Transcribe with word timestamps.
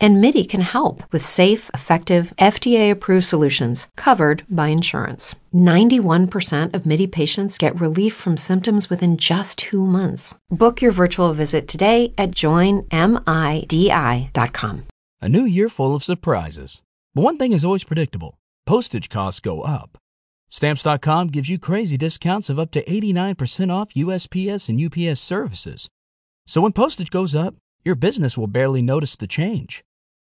And 0.00 0.20
MIDI 0.20 0.44
can 0.44 0.60
help 0.60 1.02
with 1.12 1.24
safe, 1.24 1.70
effective, 1.74 2.32
FDA 2.38 2.90
approved 2.90 3.26
solutions 3.26 3.88
covered 3.96 4.44
by 4.48 4.68
insurance. 4.68 5.34
91% 5.52 6.74
of 6.74 6.86
MIDI 6.86 7.06
patients 7.08 7.58
get 7.58 7.80
relief 7.80 8.14
from 8.14 8.36
symptoms 8.36 8.88
within 8.88 9.16
just 9.16 9.58
two 9.58 9.84
months. 9.84 10.36
Book 10.50 10.80
your 10.80 10.92
virtual 10.92 11.32
visit 11.32 11.66
today 11.66 12.12
at 12.16 12.30
joinmidi.com. 12.30 12.86
A 15.20 15.28
new 15.28 15.44
year 15.44 15.68
full 15.68 15.96
of 15.96 16.04
surprises. 16.04 16.80
But 17.14 17.22
one 17.22 17.38
thing 17.38 17.52
is 17.52 17.64
always 17.64 17.82
predictable 17.84 18.38
postage 18.66 19.08
costs 19.08 19.40
go 19.40 19.62
up. 19.62 19.98
Stamps.com 20.50 21.28
gives 21.28 21.48
you 21.48 21.58
crazy 21.58 21.96
discounts 21.96 22.48
of 22.48 22.58
up 22.58 22.70
to 22.70 22.84
89% 22.84 23.72
off 23.72 23.92
USPS 23.94 24.68
and 24.68 24.80
UPS 24.80 25.20
services. 25.20 25.88
So 26.46 26.60
when 26.60 26.72
postage 26.72 27.10
goes 27.10 27.34
up, 27.34 27.54
your 27.84 27.94
business 27.94 28.38
will 28.38 28.46
barely 28.46 28.82
notice 28.82 29.16
the 29.16 29.26
change. 29.26 29.82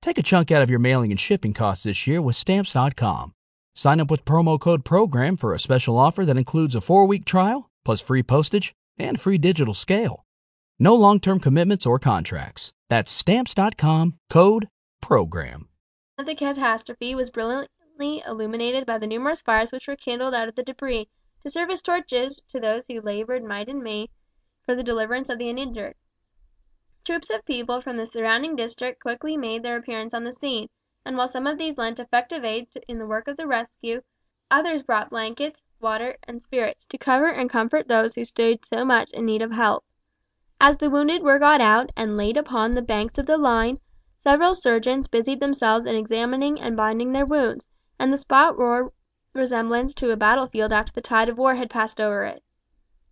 Take 0.00 0.18
a 0.18 0.22
chunk 0.22 0.52
out 0.52 0.62
of 0.62 0.70
your 0.70 0.78
mailing 0.78 1.10
and 1.10 1.18
shipping 1.18 1.52
costs 1.52 1.82
this 1.82 2.06
year 2.06 2.22
with 2.22 2.36
Stamps.com. 2.36 3.34
Sign 3.74 4.00
up 4.00 4.10
with 4.10 4.24
promo 4.24 4.58
code 4.58 4.84
PROGRAM 4.84 5.36
for 5.36 5.52
a 5.52 5.58
special 5.58 5.98
offer 5.98 6.24
that 6.24 6.36
includes 6.36 6.76
a 6.76 6.80
four 6.80 7.06
week 7.06 7.24
trial, 7.24 7.68
plus 7.84 8.00
free 8.00 8.22
postage 8.22 8.74
and 8.96 9.20
free 9.20 9.38
digital 9.38 9.74
scale. 9.74 10.24
No 10.78 10.94
long 10.94 11.18
term 11.18 11.40
commitments 11.40 11.84
or 11.84 11.98
contracts. 11.98 12.72
That's 12.88 13.10
Stamps.com 13.10 14.18
code 14.30 14.68
PROGRAM. 15.00 15.68
The 16.24 16.34
catastrophe 16.36 17.16
was 17.16 17.30
brilliantly 17.30 18.22
illuminated 18.26 18.86
by 18.86 18.98
the 18.98 19.06
numerous 19.06 19.40
fires 19.40 19.72
which 19.72 19.88
were 19.88 19.96
kindled 19.96 20.34
out 20.34 20.48
of 20.48 20.54
the 20.54 20.62
debris, 20.62 21.08
to 21.42 21.50
serve 21.50 21.70
as 21.70 21.82
torches 21.82 22.40
to 22.50 22.60
those 22.60 22.84
who 22.88 23.00
laboured 23.00 23.44
might 23.44 23.68
and 23.68 23.82
main 23.82 24.06
for 24.64 24.76
the 24.76 24.84
deliverance 24.84 25.28
of 25.28 25.38
the 25.38 25.48
uninjured. 25.48 25.94
Troops 27.08 27.30
of 27.30 27.42
people 27.46 27.80
from 27.80 27.96
the 27.96 28.04
surrounding 28.04 28.54
district 28.54 29.00
quickly 29.00 29.34
made 29.34 29.62
their 29.62 29.78
appearance 29.78 30.12
on 30.12 30.24
the 30.24 30.32
scene, 30.34 30.68
and 31.06 31.16
while 31.16 31.26
some 31.26 31.46
of 31.46 31.56
these 31.56 31.78
lent 31.78 31.98
effective 31.98 32.44
aid 32.44 32.68
in 32.86 32.98
the 32.98 33.06
work 33.06 33.26
of 33.28 33.38
the 33.38 33.46
rescue, 33.46 34.02
others 34.50 34.82
brought 34.82 35.08
blankets, 35.08 35.64
water, 35.80 36.18
and 36.24 36.42
spirits 36.42 36.84
to 36.84 36.98
cover 36.98 37.28
and 37.28 37.48
comfort 37.48 37.88
those 37.88 38.14
who 38.14 38.26
stood 38.26 38.62
so 38.66 38.84
much 38.84 39.10
in 39.12 39.24
need 39.24 39.40
of 39.40 39.52
help. 39.52 39.86
As 40.60 40.76
the 40.76 40.90
wounded 40.90 41.22
were 41.22 41.38
got 41.38 41.62
out 41.62 41.90
and 41.96 42.18
laid 42.18 42.36
upon 42.36 42.74
the 42.74 42.82
banks 42.82 43.16
of 43.16 43.24
the 43.24 43.38
line, 43.38 43.80
several 44.22 44.54
surgeons 44.54 45.08
busied 45.08 45.40
themselves 45.40 45.86
in 45.86 45.96
examining 45.96 46.60
and 46.60 46.76
binding 46.76 47.12
their 47.12 47.24
wounds, 47.24 47.66
and 47.98 48.12
the 48.12 48.18
spot 48.18 48.58
bore 48.58 48.92
resemblance 49.32 49.94
to 49.94 50.10
a 50.10 50.16
battlefield 50.16 50.72
after 50.74 50.92
the 50.92 51.00
tide 51.00 51.30
of 51.30 51.38
war 51.38 51.54
had 51.54 51.70
passed 51.70 52.02
over 52.02 52.24
it. 52.24 52.42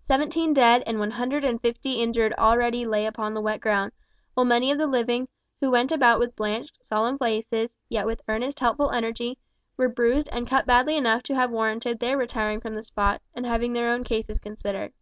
Seventeen 0.09 0.55
dead 0.55 0.85
and 0.87 1.01
one 1.01 1.11
hundred 1.11 1.43
and 1.43 1.61
fifty 1.61 1.95
injured 2.01 2.33
already 2.35 2.87
lay 2.87 3.07
upon 3.07 3.35
the 3.35 3.41
wet 3.41 3.61
ground, 3.61 3.91
while 4.35 4.47
many 4.47 4.71
of 4.71 4.79
the 4.79 4.87
living, 4.87 5.27
who 5.61 5.69
went 5.69 5.91
about 5.91 6.21
with 6.21 6.37
blanched, 6.37 6.79
solemn 6.87 7.19
faces, 7.19 7.71
yet 7.89 8.07
with 8.07 8.23
earnest, 8.29 8.61
helpful 8.61 8.93
energy, 8.93 9.37
were 9.77 9.89
bruised 9.89 10.29
and 10.31 10.49
cut 10.49 10.65
badly 10.65 10.97
enough 10.97 11.25
to 11.25 11.35
have 11.35 11.51
warranted 11.51 11.99
their 11.99 12.17
retiring 12.17 12.61
from 12.61 12.77
the 12.77 12.85
spot, 12.85 13.21
and 13.35 13.45
having 13.47 13.73
their 13.73 13.89
own 13.89 14.05
cases 14.05 14.39
considered. 14.39 14.93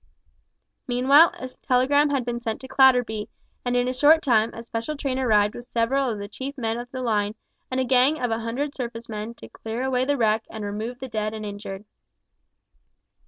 Meanwhile 0.89 1.35
a 1.39 1.49
telegram 1.49 2.09
had 2.09 2.25
been 2.25 2.41
sent 2.41 2.63
to 2.63 2.69
Clatterby, 2.69 3.29
and 3.63 3.77
in 3.77 3.89
a 3.89 3.93
short 3.93 4.23
time 4.23 4.55
a 4.55 4.63
special 4.63 4.97
train 4.97 5.19
arrived 5.19 5.55
with 5.55 5.67
several 5.67 6.09
of 6.09 6.19
the 6.19 6.29
chief 6.29 6.57
men 6.57 6.79
of 6.79 6.91
the 6.93 7.03
line, 7.03 7.35
and 7.71 7.79
a 7.79 7.85
gang 7.85 8.19
of 8.19 8.31
a 8.31 8.39
hundred 8.39 8.75
surface 8.75 9.11
men 9.11 9.35
to 9.35 9.51
clear 9.51 9.83
away 9.83 10.07
the 10.07 10.17
wreck 10.17 10.45
and 10.49 10.65
remove 10.65 10.99
the 10.99 11.09
dead 11.09 11.35
and 11.35 11.45
injured. 11.45 11.85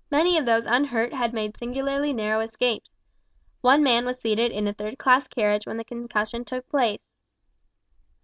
Many 0.08 0.38
of 0.38 0.46
those 0.46 0.66
unhurt 0.66 1.12
had 1.12 1.34
made 1.34 1.58
singularly 1.58 2.12
narrow 2.12 2.38
escapes. 2.38 2.92
One 3.60 3.82
man 3.82 4.04
was 4.06 4.20
seated 4.20 4.52
in 4.52 4.68
a 4.68 4.72
third 4.72 4.98
class 4.98 5.26
carriage 5.26 5.66
when 5.66 5.78
the 5.78 5.84
concussion 5.84 6.44
took 6.44 6.68
place. 6.68 7.10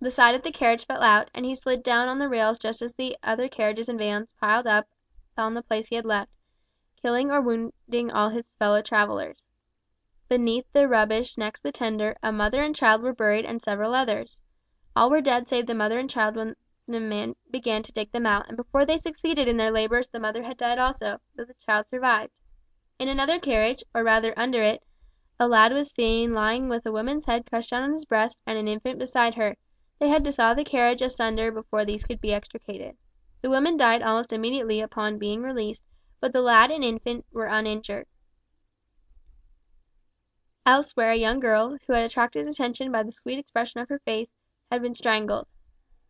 The 0.01 0.13
side 0.13 0.37
of 0.37 0.43
the 0.45 0.53
carriage 0.53 0.87
fell 0.87 1.03
out, 1.03 1.29
and 1.35 1.45
he 1.45 1.57
slid 1.57 1.83
down 1.83 2.07
on 2.07 2.21
the 2.21 2.29
rails 2.29 2.61
just 2.61 2.83
as 2.83 2.95
the 2.95 3.17
other 3.25 3.49
carriages 3.49 3.89
and 3.89 3.99
vans 3.99 4.33
piled 4.35 4.69
up 4.69 4.87
on 5.37 5.55
the 5.55 5.63
place 5.63 5.89
he 5.89 5.97
had 5.97 6.05
left, 6.05 6.31
killing 7.03 7.33
or 7.33 7.41
wounding 7.41 8.13
all 8.13 8.29
his 8.29 8.53
fellow 8.53 8.81
travellers. 8.81 9.43
Beneath 10.29 10.73
the 10.73 10.87
rubbish 10.87 11.37
next 11.37 11.65
the 11.65 11.73
tender 11.73 12.15
a 12.23 12.31
mother 12.31 12.63
and 12.63 12.77
child 12.77 13.03
were 13.03 13.13
buried 13.13 13.45
and 13.45 13.61
several 13.61 13.93
others. 13.93 14.39
All 14.95 15.11
were 15.11 15.21
dead 15.21 15.49
save 15.49 15.67
the 15.67 15.75
mother 15.75 15.99
and 15.99 16.09
child 16.09 16.37
when 16.37 16.55
the 16.89 17.01
men 17.01 17.35
began 17.51 17.83
to 17.83 17.93
dig 17.93 18.11
them 18.13 18.27
out, 18.27 18.49
and 18.49 18.57
before 18.57 18.85
they 18.85 18.99
succeeded 18.99 19.47
in 19.47 19.57
their 19.57 19.71
labours 19.71 20.09
the 20.09 20.19
mother 20.19 20.43
had 20.43 20.57
died 20.57 20.79
also, 20.79 21.19
though 21.35 21.45
the 21.45 21.55
child 21.67 21.89
survived. 21.89 22.33
In 22.99 23.09
another 23.09 23.39
carriage, 23.39 23.83
or 23.95 24.03
rather 24.03 24.33
under 24.37 24.63
it, 24.63 24.83
a 25.39 25.49
lad 25.49 25.73
was 25.73 25.91
seen 25.91 26.35
lying 26.35 26.69
with 26.69 26.87
a 26.87 26.93
woman's 26.93 27.25
head 27.25 27.47
crushed 27.47 27.71
down 27.71 27.83
on 27.83 27.93
his 27.93 28.05
breast 28.05 28.39
and 28.47 28.59
an 28.59 28.69
infant 28.69 28.99
beside 28.99 29.35
her. 29.35 29.57
They 29.99 30.09
had 30.09 30.25
to 30.25 30.33
saw 30.33 30.55
the 30.55 30.65
carriage 30.65 31.03
asunder 31.03 31.51
before 31.51 31.85
these 31.85 32.05
could 32.05 32.21
be 32.21 32.33
extricated. 32.33 32.97
The 33.41 33.51
woman 33.51 33.77
died 33.77 34.03
almost 34.03 34.33
immediately 34.33 34.81
upon 34.81 35.19
being 35.19 35.43
released, 35.43 35.83
but 36.21 36.33
the 36.33 36.43
lad 36.43 36.71
and 36.71 36.85
infant 36.85 37.27
were 37.33 37.47
uninjured. 37.47 38.07
Elsewhere 40.65 41.11
a 41.11 41.17
young 41.17 41.41
girl, 41.41 41.77
who 41.87 41.93
had 41.93 42.05
attracted 42.05 42.47
attention 42.47 42.93
by 42.93 43.03
the 43.03 43.11
sweet 43.11 43.39
expression 43.39 43.81
of 43.81 43.89
her 43.89 43.99
face, 44.01 44.31
had 44.71 44.81
been 44.81 44.95
strangled. 44.95 45.49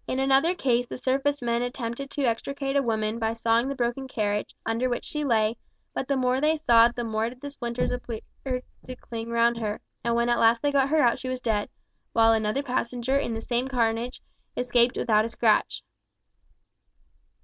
In 0.09 0.19
another 0.19 0.53
case 0.53 0.85
the 0.87 0.97
surface 0.97 1.41
men 1.41 1.63
attempted 1.63 2.11
to 2.11 2.25
extricate 2.25 2.75
a 2.75 2.83
woman 2.83 3.21
by 3.21 3.35
sawing 3.35 3.69
the 3.69 3.77
broken 3.77 4.09
carriage, 4.09 4.53
under 4.67 4.89
which 4.89 5.05
she 5.05 5.23
lay, 5.23 5.57
but 5.95 6.09
the 6.09 6.17
more 6.17 6.41
they 6.41 6.57
sawed 6.57 6.97
the 6.97 7.05
more 7.05 7.29
did 7.29 7.41
the 7.41 7.51
splinters 7.51 7.93
appear 7.93 8.21
to 8.45 8.97
cling 8.97 9.31
round 9.31 9.59
her, 9.59 9.81
and 10.03 10.17
when 10.17 10.29
at 10.29 10.41
last 10.41 10.61
they 10.61 10.73
got 10.73 10.89
her 10.89 10.99
out 10.99 11.21
she 11.21 11.29
was 11.29 11.39
dead 11.39 11.69
while 12.15 12.33
another 12.33 12.65
passenger 12.65 13.17
in 13.17 13.33
the 13.33 13.41
same 13.41 13.69
carnage 13.69 14.21
escaped 14.57 14.97
without 14.97 15.25
a 15.25 15.29
scratch. 15.29 15.85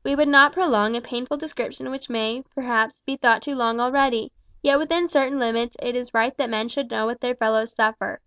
We 0.03 0.17
would 0.17 0.27
not 0.27 0.53
prolong 0.53 0.97
a 0.97 1.01
painful 1.01 1.37
description 1.37 1.93
which 1.93 2.11
may, 2.11 2.43
perhaps, 2.57 3.03
be 3.03 3.17
thought 3.17 3.41
too 3.41 3.55
long 3.55 3.79
already, 3.79 4.33
yet 4.63 4.81
within 4.81 5.07
certain 5.07 5.39
limits 5.39 5.77
it 5.81 5.95
is 5.95 6.13
right 6.13 6.37
that 6.37 6.51
men 6.51 6.69
should 6.69 6.91
know 6.91 7.07
what 7.07 7.21
their 7.21 7.37
fellows 7.37 7.73
suffer. 7.73 8.21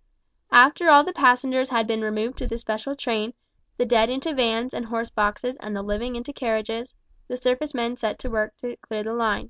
After 0.50 0.90
all 0.90 1.04
the 1.04 1.12
passengers 1.12 1.68
had 1.68 1.86
been 1.86 2.02
removed 2.02 2.38
to 2.38 2.48
the 2.48 2.58
special 2.58 2.96
train, 2.96 3.34
the 3.82 3.86
dead 3.88 4.12
into 4.12 4.32
vans 4.36 4.76
and 4.76 4.86
horse 4.86 5.10
boxes 5.10 5.58
and 5.60 5.76
the 5.76 5.82
living 5.82 6.16
into 6.16 6.32
carriages, 6.32 6.94
the 7.28 7.36
surface 7.36 7.74
men 7.74 7.98
set 7.98 8.20
to 8.20 8.30
work 8.30 8.56
to 8.58 8.76
clear 8.76 9.02
the 9.02 9.12
line. 9.12 9.50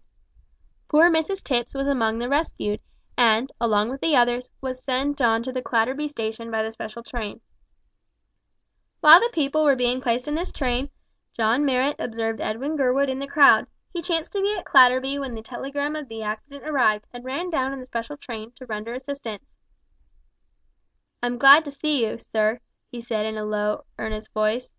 Poor 0.87 1.11
Mrs 1.11 1.43
Tipps 1.43 1.73
was 1.73 1.85
among 1.85 2.17
the 2.17 2.29
rescued, 2.29 2.79
and, 3.17 3.51
along 3.59 3.89
with 3.89 3.99
the 3.99 4.15
others, 4.15 4.49
was 4.61 4.81
sent 4.81 5.19
on 5.19 5.43
to 5.43 5.51
the 5.51 5.61
Clatterby 5.61 6.07
station 6.07 6.49
by 6.49 6.63
the 6.63 6.71
special 6.71 7.03
train. 7.03 7.41
While 9.01 9.19
the 9.19 9.29
people 9.33 9.65
were 9.65 9.75
being 9.75 9.99
placed 9.99 10.29
in 10.29 10.35
this 10.35 10.53
train, 10.53 10.89
John 11.35 11.65
Marrot 11.65 11.97
observed 11.99 12.39
Edwin 12.39 12.77
Gurwood 12.77 13.09
in 13.09 13.19
the 13.19 13.27
crowd. 13.27 13.67
He 13.93 14.01
chanced 14.01 14.31
to 14.31 14.41
be 14.41 14.55
at 14.57 14.63
Clatterby 14.63 15.19
when 15.19 15.35
the 15.35 15.41
telegram 15.41 15.93
of 15.93 16.07
the 16.07 16.23
accident 16.23 16.63
arrived, 16.65 17.05
and 17.11 17.25
ran 17.25 17.49
down 17.49 17.73
in 17.73 17.81
the 17.81 17.85
special 17.85 18.15
train 18.15 18.53
to 18.53 18.65
render 18.65 18.93
assistance. 18.93 19.43
"I'm 21.21 21.37
glad 21.37 21.65
to 21.65 21.71
see 21.71 22.05
you, 22.05 22.17
sir," 22.17 22.61
he 22.91 23.01
said 23.01 23.25
in 23.25 23.37
a 23.37 23.45
low, 23.45 23.85
earnest 23.97 24.33
voice. 24.33 24.75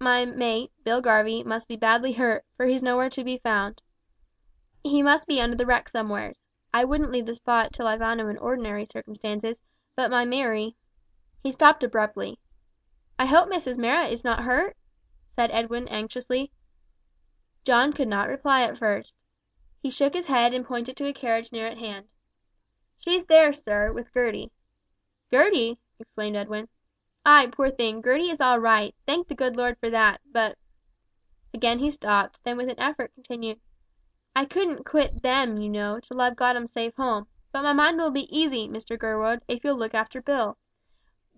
"My 0.00 0.24
mate, 0.24 0.72
Bill 0.82 1.00
Garvie, 1.00 1.44
must 1.44 1.68
be 1.68 1.76
badly 1.76 2.12
hurt, 2.14 2.44
for 2.56 2.66
he's 2.66 2.82
nowhere 2.82 3.08
to 3.10 3.22
be 3.22 3.38
found. 3.38 3.80
He 4.82 5.04
must 5.04 5.28
be 5.28 5.40
under 5.40 5.56
the 5.56 5.64
wreck 5.64 5.88
somewheres. 5.88 6.42
I 6.74 6.84
wouldn't 6.84 7.12
leave 7.12 7.26
the 7.26 7.36
spot 7.36 7.72
till 7.72 7.86
I 7.86 7.96
found 7.96 8.20
him 8.20 8.28
in 8.28 8.38
ordinary 8.38 8.84
circumstances, 8.86 9.62
but 9.94 10.10
my 10.10 10.24
Mary" 10.24 10.74
He 11.44 11.52
stopped 11.52 11.84
abruptly. 11.84 12.40
"I 13.20 13.26
hope 13.26 13.48
Mrs 13.48 13.78
Marrot 13.78 14.10
is 14.10 14.24
not 14.24 14.42
hurt?" 14.42 14.76
said 15.36 15.52
Edwin 15.52 15.86
anxiously. 15.86 16.50
John 17.62 17.92
could 17.92 18.08
not 18.08 18.30
reply 18.30 18.62
at 18.62 18.78
first. 18.78 19.14
He 19.80 19.90
shook 19.90 20.14
his 20.14 20.26
head 20.26 20.54
and 20.54 20.66
pointed 20.66 20.96
to 20.96 21.06
a 21.06 21.12
carriage 21.12 21.52
near 21.52 21.68
at 21.68 21.78
hand. 21.78 22.08
"She's 22.98 23.26
there, 23.26 23.52
sir, 23.52 23.92
with 23.92 24.12
Gertie." 24.12 24.50
"Gertie!" 25.30 25.78
exclaimed 26.00 26.34
Edwin. 26.34 26.68
Ay, 27.24 27.46
poor 27.52 27.70
thing, 27.70 28.02
Gertie 28.02 28.30
is 28.32 28.40
all 28.40 28.58
right, 28.58 28.96
thank 29.06 29.28
the 29.28 29.36
good 29.36 29.54
Lord 29.54 29.78
for 29.78 29.88
that, 29.90 30.20
but" 30.32 30.58
Again 31.54 31.78
he 31.78 31.88
stopped, 31.88 32.42
then 32.42 32.56
with 32.56 32.68
an 32.68 32.80
effort 32.80 33.14
continued, 33.14 33.60
"I 34.34 34.44
couldn't 34.44 34.82
quit 34.84 35.22
them, 35.22 35.56
you 35.60 35.68
know, 35.68 36.00
till 36.00 36.20
I've 36.20 36.34
got 36.34 36.56
'em 36.56 36.66
safe 36.66 36.96
home; 36.96 37.28
but 37.52 37.62
my 37.62 37.72
mind 37.72 37.98
will 37.98 38.10
be 38.10 38.26
easy, 38.36 38.66
Mr 38.66 38.98
Gurwood, 38.98 39.42
if 39.46 39.62
you'll 39.62 39.76
look 39.76 39.94
after 39.94 40.20
Bill. 40.20 40.58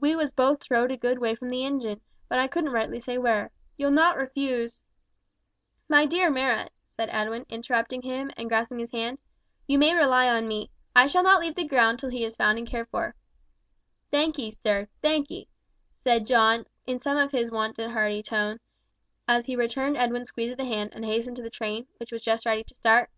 We 0.00 0.16
was 0.16 0.32
both 0.32 0.62
throwed 0.62 0.90
a 0.90 0.96
good 0.96 1.18
way 1.18 1.34
from 1.34 1.50
the 1.50 1.66
ingine, 1.66 2.00
but 2.30 2.38
I 2.38 2.48
couldn't 2.48 2.72
rightly 2.72 2.98
say 2.98 3.18
where. 3.18 3.50
You'll 3.76 3.90
not 3.90 4.16
refuse" 4.16 4.82
"My 5.90 6.06
dear 6.06 6.30
Marrot," 6.30 6.72
said 6.96 7.10
Edwin, 7.12 7.44
interrupting 7.50 8.00
him 8.00 8.30
and 8.38 8.48
grasping 8.48 8.78
his 8.78 8.92
hand, 8.92 9.18
"you 9.66 9.78
may 9.78 9.94
rely 9.94 10.30
on 10.30 10.48
me. 10.48 10.70
I 10.96 11.06
shall 11.06 11.22
not 11.22 11.42
leave 11.42 11.56
the 11.56 11.68
ground 11.68 11.98
till 11.98 12.08
he 12.08 12.24
is 12.24 12.36
found 12.36 12.56
and 12.56 12.66
cared 12.66 12.88
for." 12.88 13.14
"Thankee, 14.10 14.52
sir, 14.62 14.88
thankee," 15.02 15.46
said 16.04 16.26
John, 16.26 16.66
in 16.86 17.00
some 17.00 17.16
of 17.16 17.32
his 17.32 17.50
wonted 17.50 17.90
hearty 17.90 18.22
tone, 18.22 18.60
as 19.26 19.46
he 19.46 19.56
returned 19.56 19.96
Edwin's 19.96 20.28
squeeze 20.28 20.50
of 20.50 20.58
the 20.58 20.64
hand 20.66 20.90
and 20.92 21.02
hastened 21.02 21.36
to 21.36 21.42
the 21.42 21.48
train, 21.48 21.86
which 21.96 22.12
was 22.12 22.22
just 22.22 22.44
ready 22.44 22.62
to 22.62 22.74
start. 22.74 23.08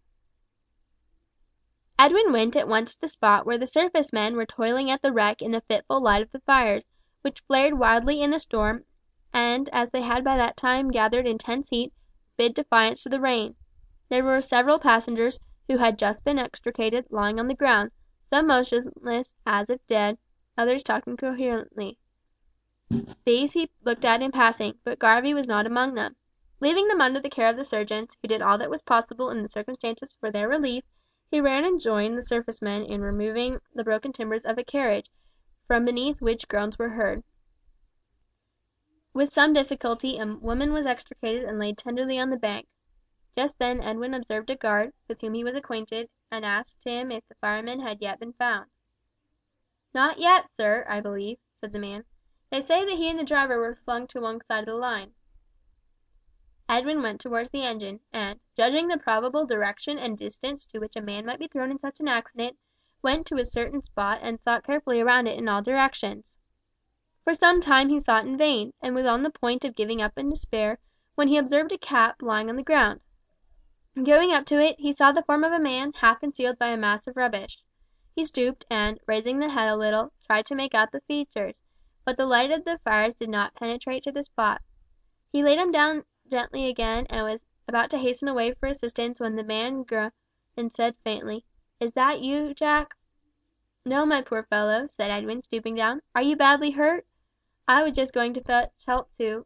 Edwin 1.98 2.30
went 2.30 2.54
at 2.54 2.68
once 2.68 2.94
to 2.94 3.00
the 3.00 3.08
spot 3.08 3.44
where 3.44 3.58
the 3.58 3.66
surface 3.66 4.12
men 4.12 4.36
were 4.36 4.46
toiling 4.46 4.88
at 4.88 5.02
the 5.02 5.12
wreck 5.12 5.42
in 5.42 5.50
the 5.50 5.62
fitful 5.62 6.00
light 6.00 6.22
of 6.22 6.30
the 6.30 6.38
fires, 6.38 6.84
which 7.22 7.40
flared 7.40 7.76
wildly 7.76 8.22
in 8.22 8.30
the 8.30 8.38
storm, 8.38 8.84
and 9.32 9.68
as 9.70 9.90
they 9.90 10.02
had 10.02 10.22
by 10.22 10.36
that 10.36 10.56
time 10.56 10.92
gathered 10.92 11.26
intense 11.26 11.68
heat, 11.70 11.92
bid 12.36 12.54
defiance 12.54 13.02
to 13.02 13.08
the 13.08 13.20
rain. 13.20 13.56
There 14.08 14.22
were 14.22 14.40
several 14.40 14.78
passengers, 14.78 15.40
who 15.66 15.78
had 15.78 15.98
just 15.98 16.22
been 16.22 16.38
extricated, 16.38 17.06
lying 17.10 17.40
on 17.40 17.48
the 17.48 17.54
ground, 17.54 17.90
some 18.30 18.46
motionless 18.46 19.34
as 19.44 19.68
if 19.68 19.84
dead, 19.88 20.18
others 20.56 20.84
talking 20.84 21.14
incoherently. 21.14 21.98
These 23.24 23.54
he 23.54 23.68
looked 23.82 24.04
at 24.04 24.22
in 24.22 24.30
passing, 24.30 24.78
but 24.84 25.00
Garvie 25.00 25.34
was 25.34 25.48
not 25.48 25.66
among 25.66 25.94
them. 25.94 26.14
Leaving 26.60 26.86
them 26.86 27.00
under 27.00 27.18
the 27.18 27.28
care 27.28 27.48
of 27.48 27.56
the 27.56 27.64
surgeons, 27.64 28.16
who 28.22 28.28
did 28.28 28.40
all 28.40 28.58
that 28.58 28.70
was 28.70 28.80
possible 28.80 29.28
in 29.28 29.42
the 29.42 29.48
circumstances 29.48 30.14
for 30.20 30.30
their 30.30 30.48
relief, 30.48 30.84
he 31.28 31.40
ran 31.40 31.64
and 31.64 31.80
joined 31.80 32.16
the 32.16 32.22
surface 32.22 32.62
men 32.62 32.84
in 32.84 33.00
removing 33.00 33.58
the 33.74 33.82
broken 33.82 34.12
timbers 34.12 34.44
of 34.46 34.56
a 34.56 34.62
carriage, 34.62 35.10
from 35.66 35.84
beneath 35.84 36.20
which 36.20 36.46
groans 36.46 36.78
were 36.78 36.90
heard. 36.90 37.24
With 39.12 39.32
some 39.32 39.52
difficulty 39.52 40.18
a 40.18 40.24
woman 40.24 40.72
was 40.72 40.86
extricated 40.86 41.42
and 41.42 41.58
laid 41.58 41.78
tenderly 41.78 42.20
on 42.20 42.30
the 42.30 42.36
bank. 42.36 42.68
Just 43.36 43.58
then 43.58 43.80
Edwin 43.82 44.14
observed 44.14 44.48
a 44.50 44.54
guard, 44.54 44.92
with 45.08 45.20
whom 45.20 45.34
he 45.34 45.42
was 45.42 45.56
acquainted, 45.56 46.08
and 46.30 46.44
asked 46.44 46.84
him 46.84 47.10
if 47.10 47.26
the 47.26 47.34
fireman 47.40 47.80
had 47.80 48.00
yet 48.00 48.20
been 48.20 48.34
found. 48.34 48.70
"Not 49.92 50.20
yet, 50.20 50.48
sir, 50.56 50.86
I 50.88 51.00
believe," 51.00 51.38
said 51.60 51.72
the 51.72 51.80
man. 51.80 52.04
"They 52.48 52.60
say 52.60 52.84
that 52.84 52.94
he 52.96 53.10
and 53.10 53.18
the 53.18 53.24
driver 53.24 53.58
were 53.58 53.74
flung 53.74 54.06
to 54.06 54.20
one 54.20 54.40
side 54.40 54.60
of 54.60 54.66
the 54.66 54.76
line." 54.76 55.14
Edwin 56.68 57.02
went 57.02 57.20
towards 57.20 57.50
the 57.50 57.64
engine, 57.64 57.98
and, 58.12 58.38
judging 58.56 58.86
the 58.86 58.98
probable 58.98 59.46
direction 59.46 59.98
and 59.98 60.16
distance 60.16 60.64
to 60.66 60.78
which 60.78 60.94
a 60.94 61.00
man 61.00 61.26
might 61.26 61.40
be 61.40 61.48
thrown 61.48 61.72
in 61.72 61.80
such 61.80 61.98
an 61.98 62.06
accident, 62.06 62.56
went 63.02 63.26
to 63.26 63.38
a 63.38 63.44
certain 63.44 63.82
spot 63.82 64.20
and 64.22 64.40
sought 64.40 64.62
carefully 64.62 65.00
around 65.00 65.26
it 65.26 65.36
in 65.36 65.48
all 65.48 65.60
directions. 65.60 66.36
For 67.24 67.34
some 67.34 67.60
time 67.60 67.88
he 67.88 67.98
sought 67.98 68.26
in 68.26 68.36
vain, 68.38 68.72
and 68.80 68.94
was 68.94 69.06
on 69.06 69.24
the 69.24 69.30
point 69.30 69.64
of 69.64 69.74
giving 69.74 70.00
up 70.00 70.16
in 70.16 70.28
despair, 70.30 70.78
when 71.16 71.26
he 71.26 71.38
observed 71.38 71.72
a 71.72 71.78
cap 71.78 72.22
lying 72.22 72.48
on 72.48 72.54
the 72.54 72.62
ground. 72.62 73.00
Going 74.00 74.30
up 74.30 74.46
to 74.46 74.60
it, 74.62 74.78
he 74.78 74.92
saw 74.92 75.10
the 75.10 75.24
form 75.24 75.42
of 75.42 75.50
a 75.50 75.58
man 75.58 75.94
half 75.94 76.20
concealed 76.20 76.60
by 76.60 76.68
a 76.68 76.76
mass 76.76 77.08
of 77.08 77.16
rubbish. 77.16 77.64
He 78.14 78.24
stooped, 78.24 78.64
and, 78.70 79.00
raising 79.04 79.40
the 79.40 79.48
head 79.50 79.68
a 79.68 79.74
little, 79.76 80.12
tried 80.24 80.46
to 80.46 80.54
make 80.54 80.76
out 80.76 80.92
the 80.92 81.00
features, 81.00 81.60
but 82.06 82.16
the 82.16 82.24
light 82.24 82.52
of 82.52 82.64
the 82.64 82.78
fires 82.84 83.16
did 83.16 83.28
not 83.28 83.52
penetrate 83.56 84.04
to 84.04 84.12
the 84.12 84.22
spot. 84.22 84.62
He 85.32 85.42
laid 85.42 85.58
him 85.58 85.72
down 85.72 86.04
gently 86.30 86.68
again, 86.68 87.04
and 87.10 87.24
was 87.24 87.44
about 87.66 87.90
to 87.90 87.98
hasten 87.98 88.28
away 88.28 88.54
for 88.54 88.68
assistance 88.68 89.18
when 89.18 89.34
the 89.34 89.42
man 89.42 89.82
groaned 89.82 90.12
and 90.56 90.72
said 90.72 90.94
faintly, 91.02 91.44
"Is 91.80 91.90
that 91.94 92.20
you, 92.20 92.54
Jack?" 92.54 92.96
"No, 93.84 94.06
my 94.06 94.22
poor 94.22 94.44
fellow," 94.44 94.86
said 94.86 95.10
Edwin, 95.10 95.42
stooping 95.42 95.74
down. 95.74 96.00
"Are 96.14 96.22
you 96.22 96.36
badly 96.36 96.70
hurt? 96.70 97.04
I 97.66 97.82
was 97.82 97.94
just 97.94 98.12
going 98.12 98.34
to 98.34 98.40
fetch 98.40 98.70
help 98.86 99.10
to 99.18 99.44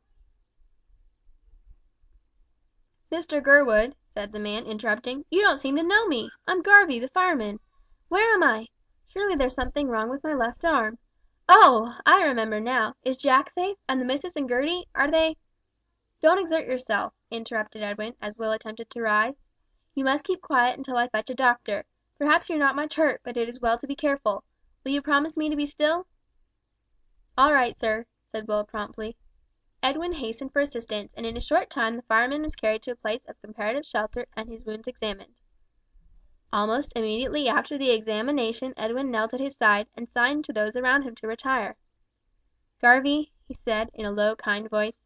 "Mr 3.11 3.43
Gurwood," 3.43 3.95
said 4.13 4.33
the 4.33 4.39
man, 4.39 4.67
interrupting, 4.67 5.25
"you 5.31 5.41
don't 5.41 5.57
seem 5.57 5.77
to 5.77 5.83
know 5.83 6.07
me. 6.07 6.31
I'm 6.47 6.61
Garvie, 6.61 7.01
the 7.01 7.09
fireman. 7.09 7.59
Where 8.09 8.35
am 8.35 8.43
I? 8.43 8.67
Surely 9.09 9.35
there's 9.35 9.55
something 9.55 9.89
wrong 9.89 10.11
with 10.11 10.23
my 10.23 10.35
left 10.35 10.63
arm. 10.63 10.99
Oh! 11.53 11.99
I 12.07 12.23
remember 12.27 12.61
now. 12.61 12.95
Is 13.03 13.17
Jack 13.17 13.51
safe, 13.51 13.77
and 13.89 14.01
the 14.01 14.05
missus 14.05 14.37
and 14.37 14.49
Gertie, 14.49 14.87
are 14.95 15.11
they 15.11 15.37
"Don't 16.23 16.39
exert 16.39 16.65
yourself," 16.65 17.13
interrupted 17.29 17.83
Edwin, 17.83 18.15
as 18.23 18.37
Will 18.39 18.53
attempted 18.53 18.89
to 18.91 19.03
rise. 19.03 19.49
"You 19.97 20.05
must 20.05 20.23
keep 20.23 20.41
quiet 20.43 20.79
until 20.79 20.97
I 20.97 21.09
fetch 21.09 21.29
a 21.29 21.35
doctor. 21.35 21.85
Perhaps 22.19 22.49
you're 22.49 22.57
not 22.61 22.77
much 22.77 22.95
hurt, 22.95 23.21
but 23.25 23.37
it 23.37 23.49
is 23.49 23.59
well 23.61 23.77
to 23.79 23.87
be 23.89 23.97
careful. 23.97 24.45
Will 24.85 24.93
you 24.93 25.03
promise 25.03 25.37
me 25.37 25.49
to 25.51 25.57
be 25.57 25.67
still?" 25.67 26.07
"All 27.37 27.53
right, 27.53 27.77
sir," 27.81 28.07
said 28.31 28.47
Will 28.47 28.63
promptly. 28.63 29.17
Edwin 29.83 30.13
hastened 30.13 30.53
for 30.53 30.61
assistance, 30.61 31.13
and 31.17 31.27
in 31.27 31.37
a 31.37 31.41
short 31.41 31.69
time 31.69 31.97
the 31.97 32.03
fireman 32.03 32.43
was 32.43 32.55
carried 32.55 32.83
to 32.83 32.93
a 32.93 32.95
place 32.97 33.25
of 33.27 33.43
comparative 33.43 33.85
shelter 33.85 34.29
and 34.37 34.49
his 34.49 34.65
wounds 34.65 34.87
examined. 34.87 35.35
Almost 36.53 36.93
immediately 36.97 37.49
after 37.49 37.79
the 37.79 37.93
examination 37.93 38.75
Edwin 38.77 39.09
knelt 39.09 39.33
at 39.33 39.39
his 39.39 39.55
side, 39.55 39.87
and 39.95 40.09
signed 40.11 40.45
to 40.47 40.53
those 40.53 40.75
around 40.75 41.05
him 41.05 41.15
to 41.15 41.29
retire. 41.29 41.77
"Garvie," 42.81 43.31
he 43.47 43.55
said, 43.65 43.89
in 43.95 44.05
a 44.05 44.11
low 44.11 44.35
kind 44.35 44.69
voice, 44.69 45.01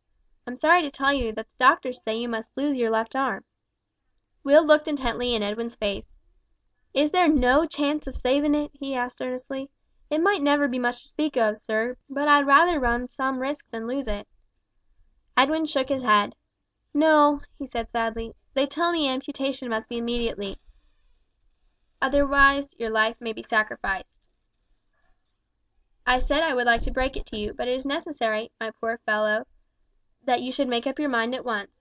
"I'm 0.46 0.56
sorry 0.56 0.80
to 0.80 0.90
tell 0.90 1.12
you 1.12 1.32
that 1.32 1.46
the 1.46 1.62
doctors 1.62 2.00
say 2.02 2.16
you 2.16 2.30
must 2.30 2.56
lose 2.56 2.78
your 2.78 2.88
left 2.90 3.14
arm." 3.14 3.44
Will 4.42 4.64
looked 4.64 4.88
intently 4.88 5.34
in 5.34 5.42
Edwin's 5.42 5.76
face. 5.76 6.06
"Is 6.94 7.10
there 7.10 7.28
no 7.28 7.66
chance 7.66 8.06
of 8.06 8.16
saving 8.16 8.54
it?" 8.54 8.70
he 8.72 8.94
asked 8.94 9.20
earnestly. 9.20 9.68
"It 10.08 10.22
might 10.22 10.40
never 10.40 10.66
be 10.66 10.78
much 10.78 11.02
to 11.02 11.08
speak 11.08 11.36
of, 11.36 11.58
sir, 11.58 11.98
but 12.08 12.26
I'd 12.26 12.46
rather 12.46 12.80
run 12.80 13.06
some 13.06 13.38
risk 13.38 13.68
than 13.70 13.86
lose 13.86 14.08
it." 14.08 14.26
Edwin 15.36 15.66
shook 15.66 15.90
his 15.90 16.04
head. 16.04 16.36
"No," 16.94 17.42
he 17.58 17.66
said 17.66 17.90
sadly, 17.90 18.34
"they 18.54 18.66
tell 18.66 18.92
me 18.92 19.10
amputation 19.10 19.68
must 19.68 19.90
be 19.90 19.98
immediately. 19.98 20.58
Otherwise 22.04 22.76
your 22.78 22.90
life 22.90 23.18
may 23.18 23.32
be 23.32 23.42
sacrificed. 23.42 24.20
I 26.04 26.18
said 26.18 26.42
I 26.42 26.52
would 26.52 26.66
like 26.66 26.82
to 26.82 26.90
break 26.90 27.16
it 27.16 27.24
to 27.28 27.38
you, 27.38 27.54
but 27.54 27.66
it 27.66 27.74
is 27.74 27.86
necessary, 27.86 28.52
my 28.60 28.72
poor 28.72 28.98
fellow, 29.06 29.46
that 30.22 30.42
you 30.42 30.52
should 30.52 30.68
make 30.68 30.86
up 30.86 30.98
your 30.98 31.08
mind 31.08 31.34
at 31.34 31.46
once." 31.46 31.80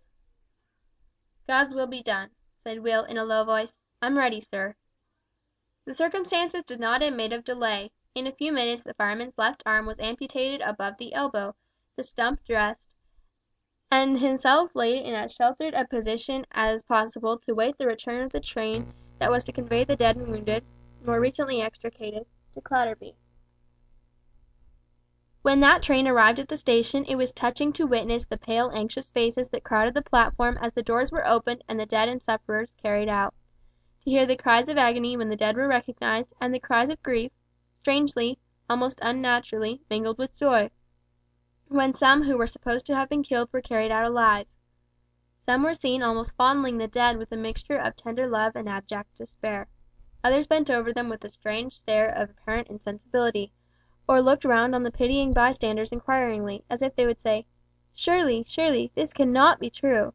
"God's 1.45 1.73
will 1.73 1.87
be 1.87 2.01
done," 2.01 2.29
said 2.63 2.79
Will 2.79 3.03
in 3.03 3.17
a 3.17 3.25
low 3.25 3.43
voice. 3.43 3.77
"I'm 4.01 4.17
ready, 4.17 4.39
sir." 4.39 4.77
The 5.83 5.93
circumstances 5.93 6.63
did 6.63 6.79
not 6.79 7.03
admit 7.03 7.33
of 7.33 7.43
delay. 7.43 7.91
In 8.15 8.25
a 8.25 8.31
few 8.31 8.53
minutes 8.53 8.83
the 8.83 8.93
fireman's 8.93 9.37
left 9.37 9.61
arm 9.65 9.85
was 9.85 9.99
amputated 9.99 10.61
above 10.61 10.95
the 10.95 11.13
elbow, 11.13 11.53
the 11.97 12.03
stump 12.05 12.45
dressed, 12.45 12.87
and 13.91 14.19
himself 14.19 14.73
laid 14.73 15.05
in 15.05 15.15
as 15.15 15.33
sheltered 15.33 15.73
a 15.73 15.85
position 15.85 16.45
as 16.51 16.81
possible 16.81 17.37
to 17.39 17.53
wait 17.53 17.77
the 17.77 17.87
return 17.87 18.21
of 18.21 18.31
the 18.31 18.39
train 18.39 18.93
that 19.23 19.31
was 19.31 19.45
to 19.45 19.53
convey 19.53 19.85
the 19.85 19.95
dead 19.95 20.17
and 20.17 20.27
wounded, 20.27 20.65
more 21.05 21.17
recently 21.17 21.61
extricated, 21.61 22.25
to 22.53 22.59
Clatterby. 22.59 23.15
When 25.43 25.61
that 25.61 25.81
train 25.81 26.09
arrived 26.09 26.39
at 26.39 26.49
the 26.49 26.57
station 26.57 27.05
it 27.05 27.15
was 27.15 27.31
touching 27.31 27.71
to 27.71 27.87
witness 27.87 28.25
the 28.25 28.37
pale 28.37 28.69
anxious 28.75 29.09
faces 29.09 29.47
that 29.47 29.63
crowded 29.63 29.93
the 29.93 30.01
platform 30.01 30.57
as 30.59 30.73
the 30.73 30.83
doors 30.83 31.09
were 31.09 31.25
opened 31.25 31.63
and 31.69 31.79
the 31.79 31.85
dead 31.85 32.09
and 32.09 32.21
sufferers 32.21 32.75
carried 32.75 33.07
out; 33.07 33.33
to 34.03 34.09
hear 34.09 34.25
the 34.25 34.35
cries 34.35 34.67
of 34.67 34.77
agony 34.77 35.15
when 35.15 35.29
the 35.29 35.37
dead 35.37 35.55
were 35.55 35.69
recognized, 35.69 36.33
and 36.41 36.53
the 36.53 36.59
cries 36.59 36.89
of 36.89 37.01
grief, 37.01 37.31
strangely, 37.79 38.37
almost 38.69 38.99
unnaturally, 39.01 39.79
mingled 39.89 40.17
with 40.17 40.35
joy, 40.35 40.69
when 41.69 41.93
some 41.93 42.23
who 42.23 42.37
were 42.37 42.45
supposed 42.45 42.85
to 42.87 42.95
have 42.97 43.07
been 43.07 43.23
killed 43.23 43.47
were 43.53 43.61
carried 43.61 43.89
out 43.89 44.03
alive. 44.03 44.47
Some 45.45 45.63
were 45.63 45.75
seen 45.75 46.01
almost 46.01 46.37
fondling 46.37 46.77
the 46.77 46.87
dead 46.87 47.17
with 47.17 47.29
a 47.33 47.35
mixture 47.35 47.77
of 47.77 47.97
tender 47.97 48.27
love 48.27 48.55
and 48.55 48.69
abject 48.69 49.17
despair. 49.17 49.67
Others 50.23 50.47
bent 50.47 50.69
over 50.69 50.93
them 50.93 51.09
with 51.09 51.21
a 51.25 51.27
strange 51.27 51.73
stare 51.73 52.07
of 52.07 52.29
apparent 52.29 52.69
insensibility, 52.69 53.51
or 54.07 54.21
looked 54.21 54.45
round 54.45 54.73
on 54.73 54.83
the 54.83 54.89
pitying 54.91 55.33
bystanders 55.33 55.91
inquiringly, 55.91 56.63
as 56.69 56.81
if 56.81 56.95
they 56.95 57.05
would 57.05 57.19
say, 57.19 57.45
"Surely, 57.93 58.45
surely, 58.47 58.89
this 58.95 59.11
cannot 59.11 59.59
be 59.59 59.69
true." 59.69 60.13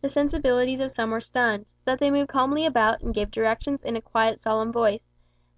The 0.00 0.08
sensibilities 0.08 0.80
of 0.80 0.90
some 0.90 1.12
were 1.12 1.20
stunned, 1.20 1.66
so 1.68 1.74
that 1.84 2.00
they 2.00 2.10
moved 2.10 2.30
calmly 2.30 2.66
about 2.66 3.00
and 3.00 3.14
gave 3.14 3.30
directions 3.30 3.84
in 3.84 3.94
a 3.94 4.02
quiet 4.02 4.40
solemn 4.42 4.72
voice, 4.72 5.08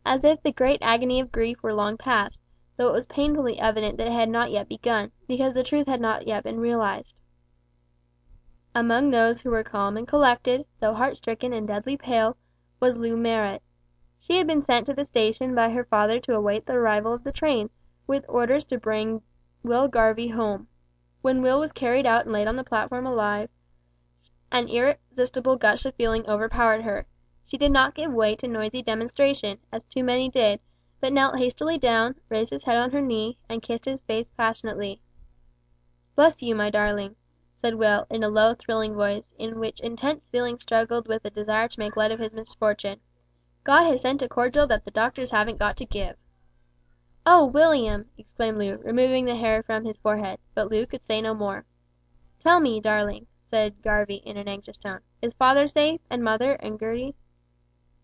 as 0.05 0.25
if 0.25 0.43
the 0.43 0.53
great 0.53 0.83
agony 0.83 1.21
of 1.21 1.33
grief 1.33 1.63
were 1.63 1.73
long 1.73 1.97
past, 1.97 2.39
though 2.77 2.89
it 2.89 2.93
was 2.93 3.07
painfully 3.07 3.59
evident 3.59 3.97
that 3.97 4.09
it 4.09 4.13
had 4.13 4.29
not 4.29 4.51
yet 4.51 4.69
begun, 4.69 5.11
because 5.27 5.55
the 5.55 5.63
truth 5.65 5.87
had 5.87 6.03
not 6.03 6.27
yet 6.27 6.45
been 6.45 6.61
realised. 6.61 7.17
Among 8.77 9.11
those 9.13 9.41
who 9.41 9.51
were 9.53 9.63
calm 9.63 9.97
and 9.97 10.09
collected, 10.09 10.67
though 10.81 10.95
heart 10.95 11.17
stricken 11.17 11.53
and 11.53 11.65
deadly 11.69 11.97
pale, 11.97 12.37
was 12.81 12.97
Loo 12.97 13.17
Marrot. 13.17 13.63
She 14.19 14.37
had 14.37 14.49
been 14.49 14.63
sent 14.63 14.87
to 14.87 14.93
the 14.95 15.05
station 15.05 15.55
by 15.55 15.71
her 15.71 15.85
father 15.85 16.19
to 16.19 16.35
await 16.35 16.67
the 16.67 16.73
arrival 16.73 17.13
of 17.13 17.23
the 17.23 17.31
train, 17.31 17.71
with 18.09 18.25
orders 18.29 18.65
to 18.65 18.79
bring 18.81 19.23
Will 19.63 19.87
Garvie 19.87 20.27
home. 20.31 20.67
When 21.23 21.41
Will 21.41 21.61
was 21.61 21.71
carried 21.71 22.05
out 22.05 22.25
and 22.25 22.33
laid 22.33 22.49
on 22.49 22.57
the 22.57 22.65
platform 22.65 23.07
alive, 23.07 23.49
an 24.51 24.67
irresistible 24.67 25.55
gush 25.55 25.85
of 25.85 25.95
feeling 25.95 26.29
overpowered 26.29 26.83
her. 26.83 27.07
She 27.47 27.57
did 27.57 27.71
not 27.71 27.95
give 27.95 28.13
way 28.13 28.35
to 28.35 28.49
noisy 28.49 28.83
demonstration, 28.83 29.61
as 29.71 29.85
too 29.85 30.03
many 30.03 30.29
did, 30.29 30.59
but 31.01 31.13
knelt 31.13 31.39
hastily 31.39 31.79
down, 31.79 32.17
raised 32.29 32.51
his 32.51 32.65
head 32.65 32.77
on 32.79 32.91
her 32.91 33.01
knee, 33.01 33.39
and 33.49 33.63
kissed 33.63 33.85
his 33.85 34.03
face 34.03 34.33
passionately. 34.37 35.01
"Bless 36.17 36.43
you, 36.43 36.57
my 36.57 36.71
darling," 36.71 37.15
said 37.65 37.77
Will, 37.77 38.07
in 38.11 38.23
a 38.23 38.29
low 38.29 38.55
thrilling 38.55 38.93
voice, 38.95 39.33
in 39.39 39.59
which 39.59 39.81
intense 39.81 40.29
feeling 40.29 40.59
struggled 40.59 41.09
with 41.09 41.25
a 41.25 41.31
desire 41.31 41.67
to 41.67 41.79
make 41.81 41.97
light 41.97 42.11
of 42.13 42.19
his 42.21 42.35
misfortune. 42.35 43.01
"God 43.63 43.87
has 43.87 44.03
sent 44.03 44.21
a 44.21 44.29
cordial 44.29 44.67
that 44.67 44.85
the 44.85 44.91
doctors 44.91 45.31
haven't 45.31 45.59
got 45.59 45.79
to 45.79 45.87
give." 45.87 46.17
"Oh, 47.25 47.47
William!" 47.47 48.11
exclaimed 48.19 48.59
Loo, 48.59 48.77
removing 48.85 49.25
the 49.25 49.37
hair 49.37 49.63
from 49.63 49.87
his 49.87 49.97
forehead, 49.97 50.41
but 50.55 50.69
Loo 50.71 50.85
could 50.85 51.01
say 51.05 51.23
no 51.23 51.33
more. 51.33 51.65
"Tell 52.39 52.61
me, 52.61 52.81
darling," 52.83 53.29
said 53.49 53.81
Garvie 53.81 54.17
in 54.27 54.37
an 54.37 54.47
anxious 54.47 54.77
tone, 54.77 55.01
"is 55.23 55.33
father 55.33 55.67
safe, 55.67 56.03
and 56.11 56.23
mother, 56.23 56.57
and 56.57 56.79
Gertie?" 56.79 57.15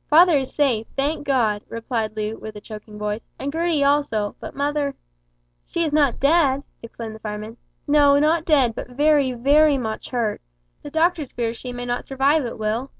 "Father 0.09 0.39
is 0.39 0.55
safe, 0.55 0.87
thank 0.97 1.27
God!" 1.27 1.61
replied 1.69 2.17
Loo 2.17 2.39
with 2.39 2.57
a 2.57 2.63
choking 2.63 2.99
voice, 2.99 3.29
"and 3.39 3.53
Gertie 3.53 3.85
also, 3.85 4.37
but 4.41 4.57
mother" 4.57 4.95
"She 5.67 5.85
is 5.85 5.93
not 5.93 6.19
dead?" 6.19 6.63
exclaimed 6.83 7.15
the 7.15 7.19
fireman. 7.21 7.59
"No, 7.93 8.21
not 8.21 8.45
dead, 8.45 8.77
but 8.77 8.87
very, 8.91 9.33
very 9.33 9.77
much 9.77 10.11
hurt. 10.11 10.41
The 10.81 10.93
doctors 10.93 11.33
fear 11.33 11.53
she 11.53 11.73
may 11.73 11.85
not 11.85 12.07
survive 12.07 12.45
it, 12.47 12.57
Will." 12.57 12.93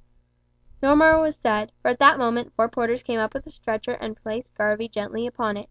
No 0.83 0.97
more 0.97 1.17
was 1.21 1.37
said, 1.37 1.71
for 1.81 1.87
at 1.93 2.01
that 2.01 2.19
moment 2.19 2.53
four 2.55 2.69
porters 2.69 3.05
came 3.05 3.21
up 3.21 3.33
with 3.33 3.47
a 3.47 3.51
stretcher 3.53 3.93
and 3.93 4.17
placed 4.21 4.53
Garvie 4.57 4.89
gently 4.89 5.29
upon 5.29 5.57
it. 5.57 5.71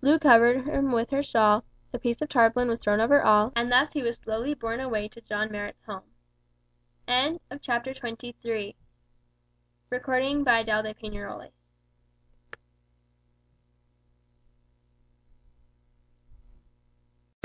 Loo 0.00 0.16
covered 0.16 0.64
him 0.64 0.92
with 0.92 1.10
her 1.10 1.24
shawl, 1.24 1.64
a 1.92 1.98
piece 1.98 2.22
of 2.22 2.28
tarpaulin 2.28 2.68
was 2.68 2.78
thrown 2.78 3.00
over 3.00 3.20
all, 3.20 3.52
and 3.56 3.72
thus 3.72 3.92
he 3.94 4.02
was 4.04 4.18
slowly 4.18 4.54
borne 4.54 4.78
away 4.78 5.08
to 5.08 5.20
John 5.20 5.50
Marrot's 5.50 5.82
home. 5.82 6.12
CHAPTER 7.60 7.92
TWENTY 7.94 8.36
FOUR. 8.40 8.74
Recording 9.90 10.44
by 10.44 10.62